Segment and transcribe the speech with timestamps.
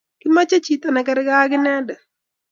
[0.21, 2.01] Kimeche chito nekerker ak inendet